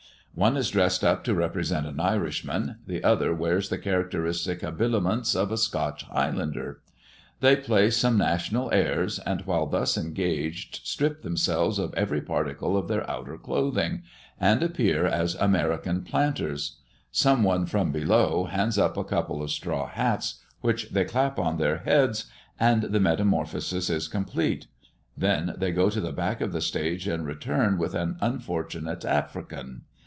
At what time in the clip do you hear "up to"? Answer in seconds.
1.03-1.35